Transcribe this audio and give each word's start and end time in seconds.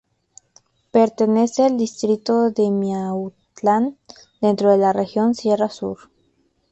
Pertenece 0.89 1.63
al 1.63 1.77
distrito 1.77 2.49
de 2.49 2.71
Miahuatlán, 2.71 3.99
dentro 4.41 4.71
de 4.71 4.79
la 4.79 4.93
región 4.93 5.35
sierra 5.35 5.69
sur. 5.69 5.99